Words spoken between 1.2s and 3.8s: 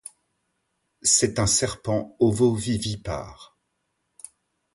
un serpent ovovivipare.